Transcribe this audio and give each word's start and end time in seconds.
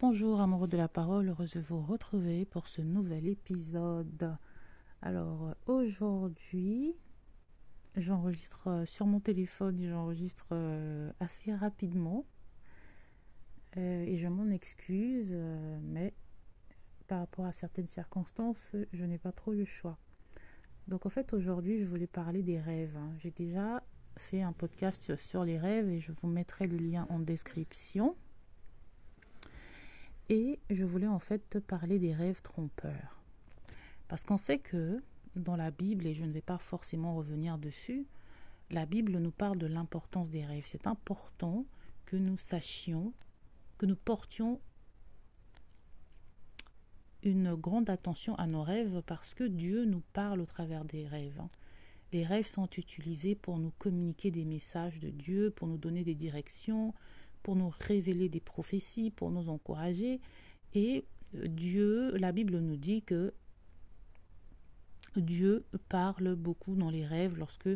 Bonjour 0.00 0.40
amoureux 0.40 0.66
de 0.66 0.76
la 0.76 0.88
parole, 0.88 1.28
heureuse 1.28 1.52
de 1.52 1.60
vous 1.60 1.80
retrouver 1.80 2.44
pour 2.46 2.66
ce 2.66 2.82
nouvel 2.82 3.28
épisode. 3.28 4.36
Alors 5.00 5.54
aujourd'hui, 5.66 6.96
j'enregistre 7.94 8.82
sur 8.86 9.06
mon 9.06 9.20
téléphone, 9.20 9.80
j'enregistre 9.80 10.48
euh, 10.50 11.12
assez 11.20 11.54
rapidement 11.54 12.26
euh, 13.76 14.02
et 14.02 14.16
je 14.16 14.26
m'en 14.26 14.50
excuse, 14.50 15.30
euh, 15.32 15.78
mais 15.80 16.12
par 17.06 17.20
rapport 17.20 17.46
à 17.46 17.52
certaines 17.52 17.86
circonstances, 17.86 18.74
je 18.92 19.04
n'ai 19.04 19.18
pas 19.18 19.32
trop 19.32 19.52
le 19.52 19.64
choix. 19.64 19.96
Donc 20.88 21.06
en 21.06 21.10
fait 21.10 21.32
aujourd'hui, 21.32 21.78
je 21.78 21.84
voulais 21.84 22.08
parler 22.08 22.42
des 22.42 22.58
rêves. 22.58 22.96
Hein. 22.96 23.14
J'ai 23.18 23.30
déjà 23.30 23.80
fait 24.16 24.42
un 24.42 24.52
podcast 24.52 25.14
sur 25.14 25.44
les 25.44 25.56
rêves 25.56 25.88
et 25.88 26.00
je 26.00 26.10
vous 26.20 26.26
mettrai 26.26 26.66
le 26.66 26.78
lien 26.78 27.06
en 27.10 27.20
description. 27.20 28.16
Et 30.28 30.58
je 30.70 30.84
voulais 30.84 31.06
en 31.06 31.18
fait 31.18 31.48
te 31.50 31.58
parler 31.58 31.98
des 31.98 32.14
rêves 32.14 32.42
trompeurs. 32.42 33.22
Parce 34.08 34.24
qu'on 34.24 34.38
sait 34.38 34.58
que 34.58 35.02
dans 35.36 35.56
la 35.56 35.70
Bible, 35.70 36.06
et 36.06 36.14
je 36.14 36.24
ne 36.24 36.32
vais 36.32 36.40
pas 36.40 36.58
forcément 36.58 37.16
revenir 37.16 37.58
dessus, 37.58 38.06
la 38.70 38.86
Bible 38.86 39.18
nous 39.18 39.30
parle 39.30 39.58
de 39.58 39.66
l'importance 39.66 40.30
des 40.30 40.44
rêves. 40.44 40.64
C'est 40.66 40.86
important 40.86 41.66
que 42.06 42.16
nous 42.16 42.36
sachions, 42.36 43.12
que 43.78 43.86
nous 43.86 43.96
portions 43.96 44.60
une 47.22 47.54
grande 47.54 47.88
attention 47.88 48.34
à 48.36 48.46
nos 48.46 48.62
rêves 48.62 49.02
parce 49.06 49.34
que 49.34 49.44
Dieu 49.44 49.84
nous 49.86 50.02
parle 50.12 50.40
au 50.40 50.46
travers 50.46 50.84
des 50.84 51.06
rêves. 51.06 51.40
Hein. 51.40 51.48
Les 52.12 52.24
rêves 52.24 52.46
sont 52.46 52.68
utilisés 52.76 53.34
pour 53.34 53.58
nous 53.58 53.72
communiquer 53.78 54.30
des 54.30 54.44
messages 54.44 55.00
de 55.00 55.10
Dieu, 55.10 55.50
pour 55.50 55.66
nous 55.66 55.78
donner 55.78 56.04
des 56.04 56.14
directions, 56.14 56.94
pour 57.44 57.54
nous 57.54 57.72
révéler 57.78 58.28
des 58.28 58.40
prophéties, 58.40 59.10
pour 59.10 59.30
nous 59.30 59.48
encourager. 59.48 60.20
Et 60.74 61.04
Dieu, 61.34 62.16
la 62.16 62.32
Bible 62.32 62.58
nous 62.58 62.76
dit 62.76 63.02
que 63.02 63.32
Dieu 65.14 65.64
parle 65.88 66.34
beaucoup 66.34 66.74
dans 66.74 66.90
les 66.90 67.06
rêves 67.06 67.36
lorsque 67.38 67.68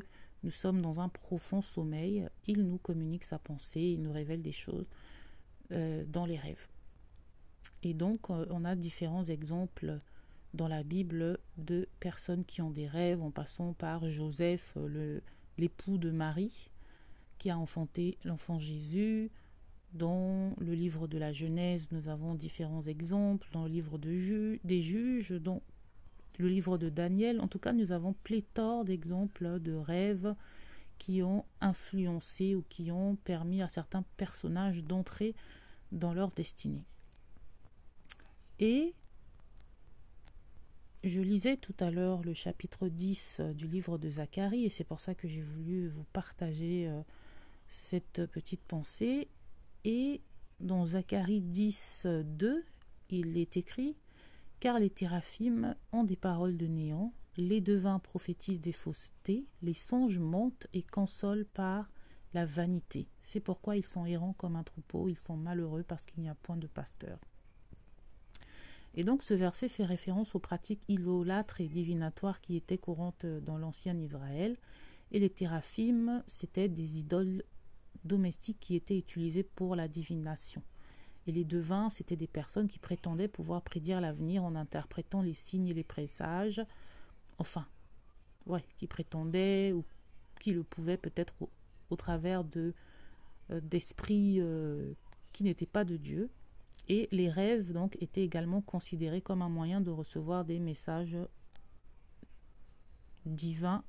nous 0.42 0.50
sommes 0.50 0.80
dans 0.80 1.00
un 1.00 1.08
profond 1.08 1.60
sommeil. 1.60 2.26
Il 2.46 2.64
nous 2.64 2.78
communique 2.78 3.24
sa 3.24 3.38
pensée, 3.38 3.80
il 3.80 4.02
nous 4.02 4.12
révèle 4.12 4.42
des 4.42 4.52
choses 4.52 4.86
euh, 5.70 6.02
dans 6.08 6.24
les 6.24 6.38
rêves. 6.38 6.66
Et 7.82 7.92
donc, 7.92 8.30
euh, 8.30 8.46
on 8.50 8.64
a 8.64 8.74
différents 8.74 9.24
exemples 9.24 10.00
dans 10.54 10.68
la 10.68 10.82
Bible 10.82 11.38
de 11.58 11.88
personnes 12.00 12.44
qui 12.46 12.62
ont 12.62 12.70
des 12.70 12.86
rêves, 12.86 13.22
en 13.22 13.30
passant 13.30 13.74
par 13.74 14.08
Joseph, 14.08 14.76
l'époux 15.58 15.98
de 15.98 16.10
Marie, 16.10 16.70
qui 17.36 17.50
a 17.50 17.58
enfanté 17.58 18.16
l'enfant 18.24 18.58
Jésus, 18.58 19.30
dans 19.92 20.54
le 20.58 20.74
livre 20.74 21.06
de 21.06 21.18
la 21.18 21.32
Genèse, 21.32 21.88
nous 21.90 22.08
avons 22.08 22.34
différents 22.34 22.82
exemples. 22.82 23.48
Dans 23.52 23.64
le 23.64 23.70
livre 23.70 23.98
de 23.98 24.58
des 24.64 24.82
juges, 24.82 25.32
dans 25.32 25.62
le 26.38 26.48
livre 26.48 26.78
de 26.78 26.88
Daniel, 26.88 27.40
en 27.40 27.48
tout 27.48 27.58
cas, 27.58 27.72
nous 27.72 27.92
avons 27.92 28.12
pléthore 28.12 28.84
d'exemples 28.84 29.60
de 29.60 29.74
rêves 29.74 30.34
qui 30.98 31.22
ont 31.22 31.44
influencé 31.60 32.54
ou 32.54 32.64
qui 32.68 32.90
ont 32.90 33.16
permis 33.16 33.62
à 33.62 33.68
certains 33.68 34.04
personnages 34.16 34.82
d'entrer 34.82 35.34
dans 35.92 36.12
leur 36.12 36.30
destinée. 36.32 36.84
Et 38.60 38.94
je 41.04 41.20
lisais 41.20 41.56
tout 41.56 41.74
à 41.78 41.90
l'heure 41.90 42.22
le 42.22 42.34
chapitre 42.34 42.88
10 42.88 43.40
du 43.54 43.66
livre 43.66 43.98
de 43.98 44.10
Zacharie, 44.10 44.64
et 44.64 44.68
c'est 44.68 44.84
pour 44.84 45.00
ça 45.00 45.14
que 45.14 45.28
j'ai 45.28 45.42
voulu 45.42 45.88
vous 45.88 46.04
partager 46.12 46.88
euh, 46.88 47.00
cette 47.68 48.26
petite 48.26 48.62
pensée. 48.62 49.28
Et 49.84 50.22
dans 50.60 50.86
Zacharie 50.86 51.40
10, 51.40 52.06
2, 52.24 52.64
il 53.10 53.38
est 53.38 53.56
écrit 53.56 53.96
Car 54.60 54.78
les 54.78 54.90
théraphim 54.90 55.76
ont 55.92 56.04
des 56.04 56.16
paroles 56.16 56.56
de 56.56 56.66
néant, 56.66 57.12
les 57.36 57.60
devins 57.60 58.00
prophétisent 58.00 58.60
des 58.60 58.72
faussetés, 58.72 59.46
les 59.62 59.74
songes 59.74 60.18
montent 60.18 60.66
et 60.72 60.82
consolent 60.82 61.46
par 61.54 61.90
la 62.34 62.44
vanité. 62.44 63.08
C'est 63.22 63.40
pourquoi 63.40 63.76
ils 63.76 63.86
sont 63.86 64.04
errants 64.04 64.34
comme 64.34 64.56
un 64.56 64.64
troupeau, 64.64 65.08
ils 65.08 65.18
sont 65.18 65.36
malheureux 65.36 65.84
parce 65.84 66.04
qu'il 66.04 66.22
n'y 66.22 66.28
a 66.28 66.34
point 66.34 66.56
de 66.56 66.66
pasteur. 66.66 67.18
Et 68.94 69.04
donc 69.04 69.22
ce 69.22 69.34
verset 69.34 69.68
fait 69.68 69.84
référence 69.84 70.34
aux 70.34 70.40
pratiques 70.40 70.82
idolâtres 70.88 71.60
et 71.60 71.68
divinatoires 71.68 72.40
qui 72.40 72.56
étaient 72.56 72.78
courantes 72.78 73.26
dans 73.26 73.58
l'ancien 73.58 73.96
Israël. 73.96 74.56
Et 75.12 75.20
les 75.20 75.30
théraphim, 75.30 76.22
c'était 76.26 76.68
des 76.68 76.98
idoles 76.98 77.44
domestiques 78.04 78.60
qui 78.60 78.74
étaient 78.76 78.98
utilisés 78.98 79.42
pour 79.42 79.76
la 79.76 79.88
divination. 79.88 80.62
Et 81.26 81.32
les 81.32 81.44
devins, 81.44 81.90
c'étaient 81.90 82.16
des 82.16 82.26
personnes 82.26 82.68
qui 82.68 82.78
prétendaient 82.78 83.28
pouvoir 83.28 83.62
prédire 83.62 84.00
l'avenir 84.00 84.44
en 84.44 84.54
interprétant 84.54 85.20
les 85.20 85.34
signes 85.34 85.68
et 85.68 85.74
les 85.74 85.84
présages. 85.84 86.64
Enfin, 87.38 87.66
ouais, 88.46 88.64
qui 88.78 88.86
prétendaient 88.86 89.72
ou 89.72 89.84
qui 90.40 90.52
le 90.52 90.62
pouvaient 90.62 90.96
peut-être 90.96 91.34
au, 91.90 91.96
travers 91.96 92.44
de 92.44 92.74
euh, 93.50 93.60
d'esprits 93.60 94.36
euh, 94.40 94.94
qui 95.32 95.44
n'étaient 95.44 95.66
pas 95.66 95.84
de 95.84 95.96
Dieu. 95.96 96.30
Et 96.88 97.08
les 97.12 97.28
rêves 97.28 97.72
donc 97.72 97.96
étaient 98.00 98.24
également 98.24 98.62
considérés 98.62 99.20
comme 99.20 99.42
un 99.42 99.50
moyen 99.50 99.80
de 99.82 99.90
recevoir 99.90 100.44
des 100.46 100.58
messages 100.58 101.16
divins. 103.26 103.84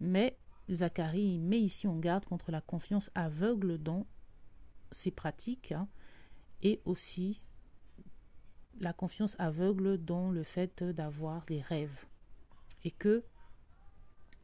Mais 0.00 0.36
Zacharie 0.70 1.38
met 1.38 1.60
ici 1.60 1.86
en 1.86 1.96
garde 1.96 2.24
contre 2.24 2.50
la 2.50 2.60
confiance 2.60 3.10
aveugle 3.14 3.78
dans 3.78 4.06
ces 4.92 5.10
pratiques 5.10 5.72
hein, 5.72 5.88
et 6.62 6.80
aussi 6.84 7.42
la 8.80 8.92
confiance 8.92 9.36
aveugle 9.38 9.98
dans 9.98 10.30
le 10.30 10.42
fait 10.42 10.82
d'avoir 10.82 11.44
des 11.46 11.60
rêves. 11.60 12.06
Et 12.82 12.90
que, 12.90 13.24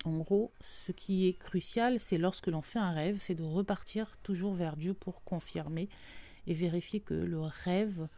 en 0.05 0.19
gros, 0.19 0.53
ce 0.61 0.93
qui 0.93 1.27
est 1.27 1.35
crucial, 1.35 1.99
c'est 1.99 2.19
lorsque 2.19 2.47
l'on 2.47 2.63
fait 2.63 2.79
un 2.79 2.93
rêve, 2.93 3.19
c'est 3.21 3.35
de 3.35 3.43
repartir 3.43 4.17
toujours 4.23 4.55
vers 4.55 4.77
Dieu 4.77 4.95
pour 4.95 5.25
confirmer 5.25 5.89
et 6.47 6.55
vérifier 6.55 7.01
que 7.01 7.15
le 7.15 7.41
rêve 7.41 8.09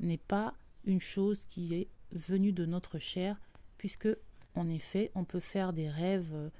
n'est 0.00 0.16
pas 0.16 0.54
une 0.84 1.00
chose 1.00 1.44
qui 1.44 1.74
est 1.74 1.88
venue 2.12 2.52
de 2.52 2.64
notre 2.64 2.98
chair, 2.98 3.38
puisque, 3.76 4.08
en 4.54 4.68
effet, 4.68 5.10
on 5.14 5.24
peut 5.24 5.40
faire 5.40 5.72
des 5.72 5.90
rêves 5.90 6.50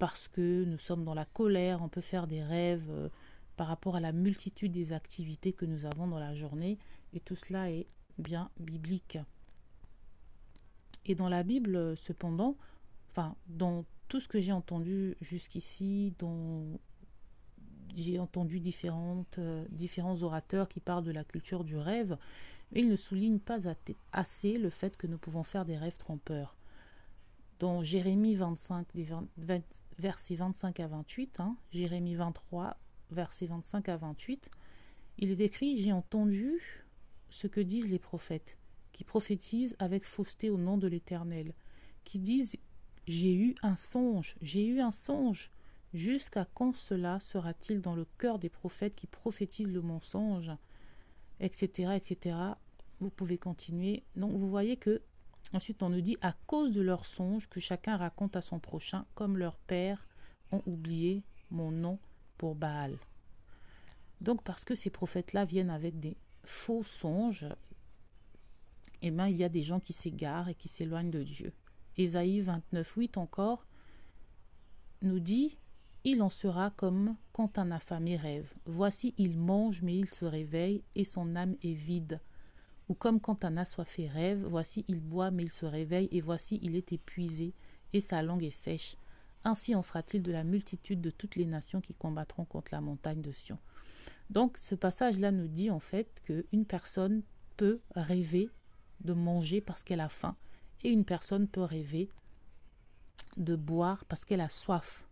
parce 0.00 0.28
que 0.28 0.64
nous 0.64 0.78
sommes 0.78 1.04
dans 1.04 1.12
la 1.12 1.26
colère, 1.26 1.82
on 1.82 1.90
peut 1.90 2.00
faire 2.00 2.26
des 2.26 2.42
rêves 2.42 2.88
euh, 2.88 3.10
par 3.56 3.66
rapport 3.66 3.96
à 3.96 4.00
la 4.00 4.12
multitude 4.12 4.72
des 4.72 4.94
activités 4.94 5.52
que 5.52 5.66
nous 5.66 5.84
avons 5.84 6.08
dans 6.08 6.18
la 6.18 6.34
journée, 6.34 6.78
et 7.12 7.20
tout 7.20 7.36
cela 7.36 7.70
est 7.70 7.86
bien 8.16 8.50
biblique. 8.58 9.18
Et 11.04 11.14
dans 11.14 11.28
la 11.28 11.42
Bible, 11.42 11.98
cependant, 11.98 12.56
enfin, 13.10 13.36
dans 13.46 13.84
tout 14.08 14.20
ce 14.20 14.28
que 14.28 14.40
j'ai 14.40 14.52
entendu 14.52 15.16
jusqu'ici, 15.20 16.14
j'ai 17.94 18.18
entendu 18.18 18.58
différentes, 18.58 19.38
euh, 19.38 19.66
différents 19.68 20.22
orateurs 20.22 20.66
qui 20.66 20.80
parlent 20.80 21.04
de 21.04 21.12
la 21.12 21.24
culture 21.24 21.62
du 21.62 21.76
rêve, 21.76 22.16
ils 22.72 22.88
ne 22.88 22.96
soulignent 22.96 23.38
pas 23.38 23.68
assez 24.12 24.56
le 24.56 24.70
fait 24.70 24.96
que 24.96 25.06
nous 25.06 25.18
pouvons 25.18 25.42
faire 25.42 25.66
des 25.66 25.76
rêves 25.76 25.98
trompeurs 25.98 26.56
dans 27.60 27.82
Jérémie 27.82 28.34
25, 28.34 28.86
versets 30.00 30.34
25 30.34 30.80
à 30.80 30.88
28, 30.88 31.40
hein, 31.40 31.56
Jérémie 31.70 32.16
23, 32.16 32.76
versets 33.10 33.46
25 33.46 33.88
à 33.88 33.96
28, 33.96 34.50
il 35.18 35.30
est 35.30 35.40
écrit 35.40 35.80
J'ai 35.80 35.92
entendu 35.92 36.60
ce 37.28 37.46
que 37.46 37.60
disent 37.60 37.88
les 37.88 37.98
prophètes, 38.00 38.58
qui 38.92 39.04
prophétisent 39.04 39.76
avec 39.78 40.04
fausseté 40.04 40.50
au 40.50 40.58
nom 40.58 40.76
de 40.78 40.88
l'Éternel, 40.88 41.54
qui 42.02 42.18
disent 42.18 42.56
J'ai 43.06 43.34
eu 43.34 43.54
un 43.62 43.76
songe, 43.76 44.34
j'ai 44.42 44.66
eu 44.66 44.80
un 44.80 44.92
songe. 44.92 45.50
Jusqu'à 45.92 46.44
quand 46.44 46.74
cela 46.74 47.20
sera-t-il 47.20 47.80
dans 47.80 47.94
le 47.94 48.06
cœur 48.18 48.38
des 48.38 48.48
prophètes 48.48 48.94
qui 48.94 49.06
prophétisent 49.06 49.72
le 49.72 49.82
mensonge 49.82 50.50
etc., 51.40 51.92
etc. 51.96 52.36
Vous 53.00 53.10
pouvez 53.10 53.38
continuer. 53.38 54.04
Donc 54.14 54.32
vous 54.32 54.48
voyez 54.48 54.76
que 54.76 55.02
Ensuite, 55.52 55.82
on 55.82 55.88
nous 55.88 56.00
dit 56.00 56.16
à 56.20 56.32
cause 56.46 56.72
de 56.72 56.80
leurs 56.80 57.06
songes 57.06 57.48
que 57.48 57.60
chacun 57.60 57.96
raconte 57.96 58.36
à 58.36 58.40
son 58.40 58.60
prochain, 58.60 59.04
comme 59.14 59.36
leurs 59.36 59.58
pères 59.58 60.06
ont 60.52 60.62
oublié 60.66 61.22
mon 61.50 61.72
nom 61.72 61.98
pour 62.38 62.54
Baal. 62.54 62.96
Donc, 64.20 64.42
parce 64.42 64.64
que 64.64 64.74
ces 64.74 64.90
prophètes-là 64.90 65.44
viennent 65.44 65.70
avec 65.70 65.98
des 65.98 66.16
faux 66.44 66.84
songes, 66.84 67.46
eh 69.02 69.10
bien, 69.10 69.26
il 69.26 69.36
y 69.36 69.44
a 69.44 69.48
des 69.48 69.62
gens 69.62 69.80
qui 69.80 69.92
s'égarent 69.92 70.48
et 70.48 70.54
qui 70.54 70.68
s'éloignent 70.68 71.10
de 71.10 71.22
Dieu. 71.22 71.52
Ésaïe 71.96 72.40
29, 72.40 72.94
8 72.96 73.16
encore 73.16 73.66
nous 75.02 75.20
dit 75.20 75.56
Il 76.04 76.22
en 76.22 76.28
sera 76.28 76.70
comme 76.70 77.16
quand 77.32 77.58
un 77.58 77.70
affamé 77.70 78.16
rêve. 78.16 78.52
Voici, 78.66 79.14
il 79.16 79.38
mange, 79.38 79.82
mais 79.82 79.96
il 79.96 80.08
se 80.08 80.24
réveille, 80.24 80.84
et 80.94 81.04
son 81.04 81.34
âme 81.34 81.56
est 81.62 81.74
vide. 81.74 82.20
Ou 82.90 82.94
comme 82.94 83.20
quand 83.20 83.44
un 83.44 83.56
assoiffé 83.56 84.08
rêve, 84.08 84.44
voici 84.44 84.84
il 84.88 84.98
boit 84.98 85.30
mais 85.30 85.44
il 85.44 85.52
se 85.52 85.64
réveille, 85.64 86.08
et 86.10 86.20
voici 86.20 86.58
il 86.60 86.74
est 86.74 86.92
épuisé, 86.92 87.54
et 87.92 88.00
sa 88.00 88.20
langue 88.20 88.42
est 88.42 88.50
sèche. 88.50 88.96
Ainsi 89.44 89.76
en 89.76 89.82
sera-t-il 89.82 90.24
de 90.24 90.32
la 90.32 90.42
multitude 90.42 91.00
de 91.00 91.10
toutes 91.10 91.36
les 91.36 91.46
nations 91.46 91.80
qui 91.80 91.94
combattront 91.94 92.44
contre 92.44 92.72
la 92.72 92.80
montagne 92.80 93.22
de 93.22 93.30
Sion. 93.30 93.58
Donc 94.28 94.58
ce 94.58 94.74
passage-là 94.74 95.30
nous 95.30 95.46
dit 95.46 95.70
en 95.70 95.78
fait 95.78 96.20
qu'une 96.24 96.64
personne 96.66 97.22
peut 97.56 97.78
rêver 97.94 98.50
de 99.02 99.12
manger 99.12 99.60
parce 99.60 99.84
qu'elle 99.84 100.00
a 100.00 100.08
faim 100.08 100.34
et 100.82 100.90
une 100.90 101.04
personne 101.04 101.46
peut 101.46 101.62
rêver 101.62 102.10
de 103.36 103.54
boire 103.54 104.04
parce 104.06 104.24
qu'elle 104.24 104.40
a 104.40 104.48
soif. 104.48 105.06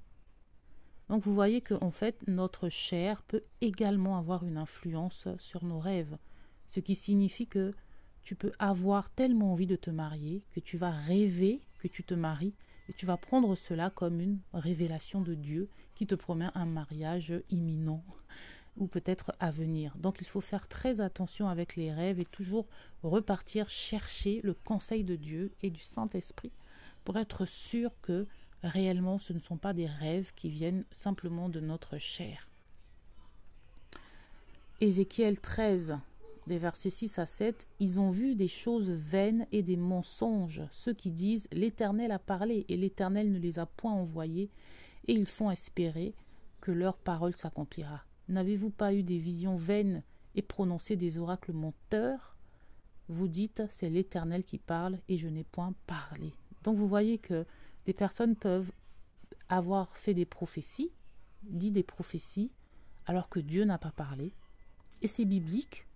Donc 1.08 1.22
vous 1.22 1.32
voyez 1.32 1.60
que 1.60 1.74
en 1.80 1.92
fait 1.92 2.26
notre 2.26 2.70
chair 2.70 3.22
peut 3.22 3.44
également 3.60 4.18
avoir 4.18 4.44
une 4.44 4.56
influence 4.56 5.28
sur 5.38 5.64
nos 5.64 5.78
rêves, 5.78 6.18
ce 6.68 6.80
qui 6.80 6.94
signifie 6.94 7.46
que 7.46 7.74
tu 8.22 8.34
peux 8.36 8.52
avoir 8.58 9.10
tellement 9.10 9.52
envie 9.52 9.66
de 9.66 9.76
te 9.76 9.90
marier 9.90 10.42
que 10.52 10.60
tu 10.60 10.76
vas 10.76 10.90
rêver 10.90 11.60
que 11.78 11.88
tu 11.88 12.04
te 12.04 12.14
maries 12.14 12.54
et 12.88 12.92
tu 12.92 13.06
vas 13.06 13.16
prendre 13.16 13.54
cela 13.54 13.90
comme 13.90 14.20
une 14.20 14.38
révélation 14.52 15.20
de 15.20 15.34
Dieu 15.34 15.68
qui 15.94 16.06
te 16.06 16.14
promet 16.14 16.48
un 16.54 16.66
mariage 16.66 17.32
imminent 17.50 18.04
ou 18.76 18.86
peut-être 18.86 19.32
à 19.40 19.50
venir. 19.50 19.96
Donc 19.96 20.18
il 20.20 20.26
faut 20.26 20.40
faire 20.40 20.68
très 20.68 21.00
attention 21.00 21.48
avec 21.48 21.76
les 21.76 21.92
rêves 21.92 22.20
et 22.20 22.24
toujours 22.24 22.66
repartir 23.02 23.68
chercher 23.68 24.40
le 24.42 24.54
conseil 24.54 25.04
de 25.04 25.16
Dieu 25.16 25.52
et 25.62 25.70
du 25.70 25.80
Saint-Esprit 25.80 26.52
pour 27.04 27.16
être 27.16 27.46
sûr 27.46 27.90
que 28.02 28.26
réellement 28.62 29.18
ce 29.18 29.32
ne 29.32 29.40
sont 29.40 29.56
pas 29.56 29.72
des 29.72 29.86
rêves 29.86 30.32
qui 30.34 30.48
viennent 30.48 30.84
simplement 30.90 31.48
de 31.48 31.60
notre 31.60 31.98
chair. 31.98 32.48
Ézéchiel 34.80 35.40
13, 35.40 35.98
des 36.48 36.58
versets 36.58 36.90
6 36.90 37.20
à 37.20 37.26
7, 37.26 37.68
ils 37.78 38.00
ont 38.00 38.10
vu 38.10 38.34
des 38.34 38.48
choses 38.48 38.90
vaines 38.90 39.46
et 39.52 39.62
des 39.62 39.76
mensonges, 39.76 40.62
ceux 40.72 40.94
qui 40.94 41.12
disent 41.12 41.46
l'Éternel 41.52 42.10
a 42.10 42.18
parlé 42.18 42.66
et 42.68 42.76
l'Éternel 42.76 43.30
ne 43.30 43.38
les 43.38 43.60
a 43.60 43.66
point 43.66 43.92
envoyés, 43.92 44.50
et 45.06 45.12
ils 45.12 45.26
font 45.26 45.50
espérer 45.50 46.14
que 46.60 46.72
leur 46.72 46.96
parole 46.96 47.36
s'accomplira. 47.36 48.02
N'avez-vous 48.28 48.70
pas 48.70 48.92
eu 48.92 49.02
des 49.02 49.18
visions 49.18 49.56
vaines 49.56 50.02
et 50.34 50.42
prononcé 50.42 50.96
des 50.96 51.18
oracles 51.18 51.52
menteurs? 51.52 52.36
Vous 53.08 53.28
dites, 53.28 53.62
c'est 53.70 53.88
l'Éternel 53.88 54.42
qui 54.42 54.58
parle 54.58 54.98
et 55.08 55.16
je 55.16 55.28
n'ai 55.28 55.44
point 55.44 55.74
parlé. 55.86 56.32
Donc 56.64 56.76
vous 56.76 56.88
voyez 56.88 57.18
que 57.18 57.46
des 57.86 57.94
personnes 57.94 58.36
peuvent 58.36 58.70
avoir 59.48 59.96
fait 59.96 60.14
des 60.14 60.26
prophéties, 60.26 60.90
dit 61.42 61.70
des 61.70 61.82
prophéties, 61.82 62.50
alors 63.06 63.30
que 63.30 63.40
Dieu 63.40 63.64
n'a 63.64 63.78
pas 63.78 63.92
parlé. 63.92 64.34
Et 65.00 65.08
c'est 65.08 65.24
biblique, 65.24 65.86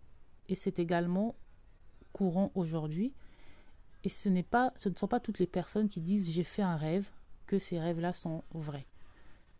et 0.49 0.55
c'est 0.55 0.79
également 0.79 1.35
courant 2.13 2.51
aujourd'hui. 2.55 3.13
Et 4.05 4.09
ce, 4.09 4.29
pas, 4.43 4.73
ce 4.77 4.89
ne 4.89 4.95
sont 4.97 5.09
pas 5.09 5.21
toutes 5.21 5.39
les 5.39 5.47
personnes 5.47 5.89
qui 5.89 6.01
disent 6.01 6.31
j'ai 6.31 6.45
fait 6.45 6.63
un 6.63 6.77
rêve 6.77 7.09
que 7.47 7.59
ces 7.59 7.79
rêves-là 7.79 8.13
sont 8.13 8.43
vrais. 8.53 8.87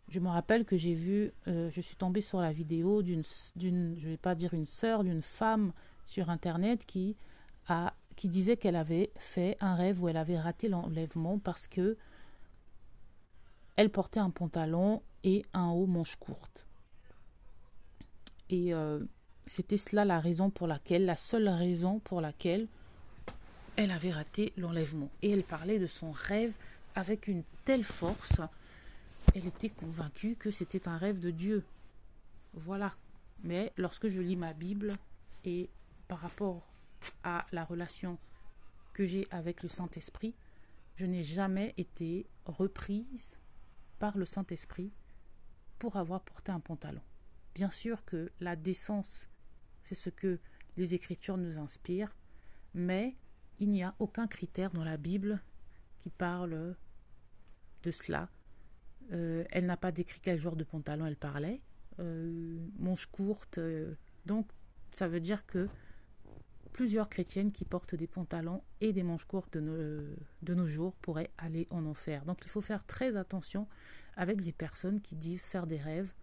Je 0.09 0.19
me 0.19 0.27
rappelle 0.27 0.65
que 0.65 0.77
j'ai 0.77 0.93
vu, 0.93 1.31
euh, 1.47 1.69
je 1.71 1.81
suis 1.81 1.95
tombée 1.95 2.21
sur 2.21 2.39
la 2.39 2.51
vidéo 2.51 3.01
d'une, 3.01 3.23
je 3.55 4.09
vais 4.09 4.17
pas 4.17 4.35
dire 4.35 4.53
une 4.53 4.65
sœur, 4.65 5.03
d'une 5.03 5.21
femme 5.21 5.71
sur 6.05 6.29
internet 6.29 6.85
qui 6.85 7.15
a, 7.67 7.93
qui 8.15 8.29
disait 8.29 8.57
qu'elle 8.57 8.75
avait 8.75 9.11
fait 9.15 9.57
un 9.59 9.75
rêve 9.75 10.03
où 10.03 10.09
elle 10.09 10.17
avait 10.17 10.39
raté 10.39 10.67
l'enlèvement 10.67 11.39
parce 11.39 11.67
que 11.67 11.97
elle 13.75 13.89
portait 13.89 14.19
un 14.19 14.29
pantalon 14.29 15.01
et 15.23 15.43
un 15.53 15.69
haut 15.69 15.87
manche 15.87 16.15
courte. 16.17 16.67
Et 18.49 18.73
euh, 18.73 19.03
c'était 19.45 19.77
cela 19.77 20.05
la 20.05 20.19
raison 20.19 20.49
pour 20.49 20.67
laquelle, 20.67 21.05
la 21.05 21.15
seule 21.15 21.49
raison 21.49 21.99
pour 21.99 22.21
laquelle 22.21 22.67
elle 23.75 23.91
avait 23.91 24.11
raté 24.11 24.53
l'enlèvement. 24.57 25.09
Et 25.21 25.31
elle 25.31 25.43
parlait 25.43 25.79
de 25.79 25.87
son 25.87 26.11
rêve 26.11 26.53
avec 26.95 27.27
une 27.27 27.43
telle 27.65 27.83
force 27.83 28.39
elle 29.35 29.47
était 29.47 29.69
convaincue 29.69 30.35
que 30.35 30.51
c'était 30.51 30.87
un 30.87 30.97
rêve 30.97 31.19
de 31.19 31.31
Dieu. 31.31 31.65
Voilà. 32.53 32.93
Mais 33.43 33.73
lorsque 33.77 34.07
je 34.07 34.21
lis 34.21 34.35
ma 34.35 34.53
Bible 34.53 34.93
et 35.43 35.69
par 36.07 36.19
rapport 36.19 36.67
à 37.23 37.45
la 37.51 37.65
relation 37.65 38.17
que 38.93 39.05
j'ai 39.05 39.27
avec 39.31 39.63
le 39.63 39.69
Saint-Esprit, 39.69 40.35
je 40.95 41.05
n'ai 41.05 41.23
jamais 41.23 41.73
été 41.77 42.27
reprise 42.45 43.39
par 43.99 44.17
le 44.17 44.25
Saint-Esprit 44.25 44.91
pour 45.79 45.97
avoir 45.97 46.21
porté 46.21 46.51
un 46.51 46.59
pantalon. 46.59 47.01
Bien 47.55 47.71
sûr 47.71 48.05
que 48.05 48.29
la 48.39 48.55
décence, 48.55 49.27
c'est 49.83 49.95
ce 49.95 50.09
que 50.09 50.39
les 50.77 50.93
Écritures 50.93 51.37
nous 51.37 51.59
inspirent, 51.59 52.15
mais 52.73 53.15
il 53.59 53.69
n'y 53.69 53.83
a 53.83 53.95
aucun 53.99 54.27
critère 54.27 54.71
dans 54.71 54.83
la 54.83 54.97
Bible 54.97 55.41
qui 55.99 56.09
parle 56.09 56.75
de 57.83 57.91
cela. 57.91 58.29
Euh, 59.11 59.43
elle 59.51 59.65
n'a 59.65 59.77
pas 59.77 59.91
décrit 59.91 60.19
quel 60.21 60.39
genre 60.39 60.55
de 60.55 60.63
pantalon 60.63 61.05
elle 61.05 61.17
parlait. 61.17 61.61
Euh, 61.99 62.57
manche 62.79 63.05
courte. 63.05 63.57
Euh, 63.57 63.95
donc, 64.25 64.49
ça 64.91 65.07
veut 65.07 65.19
dire 65.19 65.45
que 65.45 65.67
plusieurs 66.71 67.09
chrétiennes 67.09 67.51
qui 67.51 67.65
portent 67.65 67.95
des 67.95 68.07
pantalons 68.07 68.63
et 68.81 68.93
des 68.93 69.03
manches 69.03 69.25
courtes 69.25 69.53
de 69.53 69.59
nos, 69.59 69.77
de 70.41 70.53
nos 70.55 70.65
jours 70.65 70.95
pourraient 70.95 71.31
aller 71.37 71.67
en 71.69 71.85
enfer. 71.85 72.25
Donc, 72.25 72.39
il 72.43 72.49
faut 72.49 72.61
faire 72.61 72.83
très 72.85 73.15
attention 73.15 73.67
avec 74.15 74.41
des 74.41 74.53
personnes 74.53 74.99
qui 75.01 75.15
disent 75.15 75.45
faire 75.45 75.67
des 75.67 75.77
rêves 75.77 76.13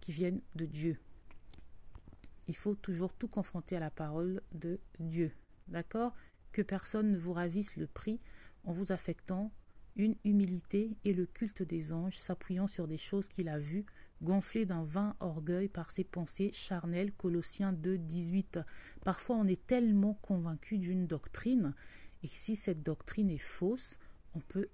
qui 0.00 0.12
viennent 0.12 0.40
de 0.54 0.64
Dieu. 0.64 0.98
Il 2.48 2.56
faut 2.56 2.74
toujours 2.74 3.12
tout 3.12 3.28
confronter 3.28 3.76
à 3.76 3.80
la 3.80 3.90
parole 3.90 4.42
de 4.52 4.80
Dieu. 4.98 5.32
D'accord? 5.68 6.14
Que 6.52 6.62
personne 6.62 7.12
ne 7.12 7.18
vous 7.18 7.34
ravisse 7.34 7.76
le 7.76 7.86
prix 7.86 8.18
en 8.64 8.72
vous 8.72 8.90
affectant 8.90 9.52
une 9.96 10.16
humilité 10.24 10.96
et 11.04 11.12
le 11.12 11.26
culte 11.26 11.62
des 11.62 11.92
anges 11.92 12.16
s'appuyant 12.16 12.66
sur 12.66 12.86
des 12.86 12.96
choses 12.96 13.28
qu'il 13.28 13.48
a 13.48 13.58
vues, 13.58 13.84
gonflé 14.22 14.64
d'un 14.64 14.84
vain 14.84 15.16
orgueil 15.20 15.68
par 15.68 15.90
ses 15.90 16.04
pensées 16.04 16.50
charnelles. 16.52 17.12
Colossiens 17.12 17.72
2, 17.72 17.98
18. 17.98 18.60
Parfois 19.04 19.36
on 19.36 19.46
est 19.46 19.66
tellement 19.66 20.14
convaincu 20.14 20.78
d'une 20.78 21.06
doctrine, 21.06 21.74
et 22.22 22.28
si 22.28 22.56
cette 22.56 22.82
doctrine 22.82 23.30
est 23.30 23.38
fausse, 23.38 23.98
on 24.34 24.40
peut 24.40 24.68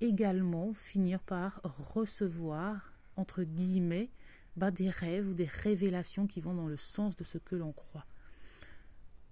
également 0.00 0.72
finir 0.74 1.20
par 1.20 1.60
recevoir, 1.64 2.94
entre 3.16 3.42
guillemets, 3.42 4.10
bah, 4.58 4.70
des 4.70 4.90
rêves 4.90 5.28
ou 5.28 5.34
des 5.34 5.46
révélations 5.46 6.26
qui 6.26 6.40
vont 6.40 6.54
dans 6.54 6.66
le 6.66 6.76
sens 6.76 7.16
de 7.16 7.24
ce 7.24 7.38
que 7.38 7.56
l'on 7.56 7.72
croit. 7.72 8.06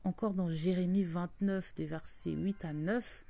Encore 0.05 0.34
dans 0.34 0.49
Jérémie 0.49 1.02
29, 1.02 1.75
des 1.75 1.84
versets 1.84 2.31
8 2.31 2.64
à 2.64 2.73
9, 2.73 3.25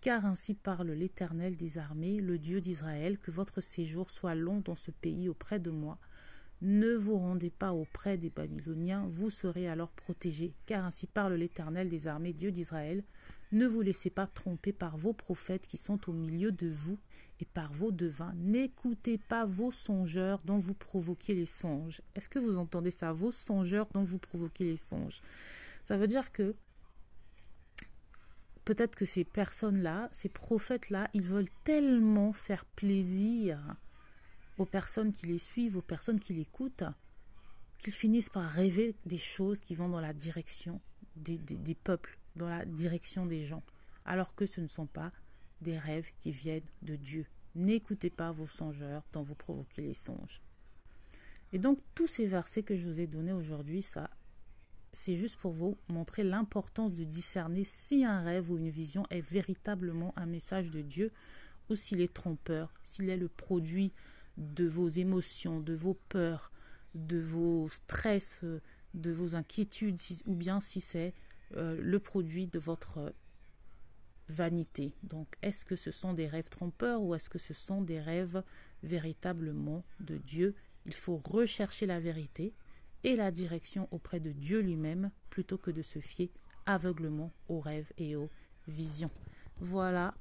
car 0.00 0.24
ainsi 0.24 0.54
parle 0.54 0.92
l'Éternel 0.92 1.56
des 1.56 1.76
armées, 1.76 2.20
le 2.20 2.38
Dieu 2.38 2.60
d'Israël, 2.60 3.18
que 3.18 3.30
votre 3.30 3.60
séjour 3.60 4.10
soit 4.10 4.34
long 4.34 4.60
dans 4.60 4.76
ce 4.76 4.90
pays 4.92 5.28
auprès 5.28 5.58
de 5.58 5.70
moi. 5.70 5.98
Ne 6.62 6.94
vous 6.94 7.18
rendez 7.18 7.50
pas 7.50 7.72
auprès 7.72 8.16
des 8.16 8.30
Babyloniens, 8.30 9.08
vous 9.10 9.28
serez 9.28 9.68
alors 9.68 9.92
protégés, 9.92 10.54
car 10.66 10.84
ainsi 10.84 11.06
parle 11.06 11.34
l'Éternel 11.34 11.88
des 11.88 12.06
armées, 12.06 12.32
Dieu 12.32 12.52
d'Israël. 12.52 13.02
Ne 13.52 13.66
vous 13.66 13.80
laissez 13.80 14.10
pas 14.10 14.26
tromper 14.26 14.72
par 14.72 14.96
vos 14.96 15.12
prophètes 15.12 15.66
qui 15.66 15.76
sont 15.76 16.08
au 16.08 16.12
milieu 16.12 16.52
de 16.52 16.68
vous 16.68 16.98
et 17.40 17.44
par 17.44 17.72
vos 17.72 17.90
devins. 17.90 18.32
N'écoutez 18.36 19.18
pas 19.18 19.44
vos 19.44 19.70
songeurs 19.70 20.40
dont 20.44 20.58
vous 20.58 20.74
provoquez 20.74 21.34
les 21.34 21.46
songes. 21.46 22.00
Est-ce 22.14 22.28
que 22.28 22.38
vous 22.38 22.56
entendez 22.56 22.90
ça 22.90 23.12
Vos 23.12 23.32
songeurs 23.32 23.88
dont 23.92 24.04
vous 24.04 24.18
provoquez 24.18 24.64
les 24.64 24.76
songes? 24.76 25.20
Ça 25.82 25.96
veut 25.96 26.06
dire 26.06 26.30
que 26.32 26.54
peut-être 28.64 28.94
que 28.94 29.04
ces 29.04 29.24
personnes-là, 29.24 30.08
ces 30.12 30.28
prophètes-là, 30.28 31.08
ils 31.12 31.24
veulent 31.24 31.50
tellement 31.64 32.32
faire 32.32 32.64
plaisir 32.64 33.58
aux 34.58 34.66
personnes 34.66 35.12
qui 35.12 35.26
les 35.26 35.38
suivent, 35.38 35.76
aux 35.76 35.82
personnes 35.82 36.20
qui 36.20 36.34
l'écoutent, 36.34 36.84
qu'ils 37.78 37.92
finissent 37.92 38.28
par 38.28 38.48
rêver 38.48 38.94
des 39.06 39.18
choses 39.18 39.60
qui 39.60 39.74
vont 39.74 39.88
dans 39.88 40.00
la 40.00 40.12
direction 40.12 40.80
des, 41.16 41.38
des, 41.38 41.74
peuples, 41.74 42.18
dans 42.40 42.48
la 42.48 42.64
direction 42.64 43.26
des 43.26 43.44
gens, 43.44 43.62
alors 44.06 44.34
que 44.34 44.46
ce 44.46 44.60
ne 44.60 44.66
sont 44.66 44.86
pas 44.86 45.12
des 45.60 45.78
rêves 45.78 46.10
qui 46.18 46.30
viennent 46.30 46.64
de 46.80 46.96
Dieu. 46.96 47.26
N'écoutez 47.54 48.08
pas 48.08 48.32
vos 48.32 48.46
songeurs 48.46 49.04
dont 49.12 49.22
vous 49.22 49.34
provoquez 49.34 49.82
les 49.82 49.94
songes. 49.94 50.40
Et 51.52 51.58
donc 51.58 51.78
tous 51.94 52.06
ces 52.06 52.24
versets 52.26 52.62
que 52.62 52.76
je 52.76 52.88
vous 52.88 53.00
ai 53.00 53.06
donnés 53.06 53.32
aujourd'hui, 53.32 53.82
ça 53.82 54.08
c'est 54.92 55.16
juste 55.16 55.36
pour 55.36 55.52
vous 55.52 55.76
montrer 55.88 56.24
l'importance 56.24 56.94
de 56.94 57.04
discerner 57.04 57.62
si 57.62 58.04
un 58.04 58.22
rêve 58.22 58.50
ou 58.50 58.58
une 58.58 58.70
vision 58.70 59.04
est 59.10 59.20
véritablement 59.20 60.12
un 60.16 60.26
message 60.26 60.70
de 60.70 60.80
Dieu 60.80 61.12
ou 61.68 61.74
s'il 61.74 62.00
est 62.00 62.12
trompeur, 62.12 62.72
s'il 62.82 63.08
est 63.10 63.16
le 63.16 63.28
produit 63.28 63.92
de 64.36 64.66
vos 64.66 64.88
émotions, 64.88 65.60
de 65.60 65.74
vos 65.74 65.94
peurs, 66.08 66.50
de 66.94 67.20
vos 67.20 67.68
stress, 67.68 68.40
de 68.94 69.12
vos 69.12 69.36
inquiétudes, 69.36 70.00
ou 70.26 70.34
bien 70.34 70.60
si 70.60 70.80
c'est 70.80 71.14
euh, 71.56 71.76
le 71.80 71.98
produit 71.98 72.46
de 72.46 72.58
votre 72.58 73.12
vanité. 74.28 74.94
Donc, 75.02 75.28
est-ce 75.42 75.64
que 75.64 75.76
ce 75.76 75.90
sont 75.90 76.12
des 76.12 76.26
rêves 76.26 76.48
trompeurs 76.48 77.02
ou 77.02 77.14
est-ce 77.14 77.28
que 77.28 77.38
ce 77.38 77.54
sont 77.54 77.82
des 77.82 78.00
rêves 78.00 78.42
véritablement 78.82 79.84
de 80.00 80.16
Dieu? 80.16 80.54
Il 80.86 80.94
faut 80.94 81.16
rechercher 81.16 81.86
la 81.86 82.00
vérité 82.00 82.54
et 83.02 83.16
la 83.16 83.30
direction 83.30 83.88
auprès 83.90 84.20
de 84.20 84.32
Dieu 84.32 84.60
lui-même 84.60 85.10
plutôt 85.30 85.58
que 85.58 85.70
de 85.70 85.82
se 85.82 85.98
fier 85.98 86.30
aveuglement 86.66 87.32
aux 87.48 87.60
rêves 87.60 87.92
et 87.98 88.16
aux 88.16 88.30
visions. 88.68 89.10
Voilà. 89.60 90.14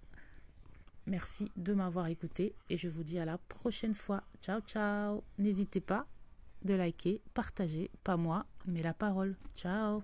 Merci 1.05 1.51
de 1.55 1.73
m'avoir 1.73 2.07
écouté 2.07 2.53
et 2.69 2.77
je 2.77 2.87
vous 2.87 3.03
dis 3.03 3.19
à 3.19 3.25
la 3.25 3.37
prochaine 3.37 3.95
fois. 3.95 4.23
Ciao 4.41 4.61
ciao. 4.61 5.23
N'hésitez 5.37 5.81
pas 5.81 6.07
de 6.63 6.73
liker, 6.73 7.21
partager, 7.33 7.89
pas 8.03 8.17
moi, 8.17 8.45
mais 8.65 8.83
la 8.83 8.93
parole. 8.93 9.35
Ciao 9.55 10.03